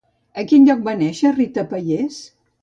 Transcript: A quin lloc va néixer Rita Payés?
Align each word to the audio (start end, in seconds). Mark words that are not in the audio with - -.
A 0.43 0.45
quin 0.51 0.65
lloc 0.69 0.81
va 0.87 0.95
néixer 1.03 1.35
Rita 1.35 1.67
Payés? 1.75 2.19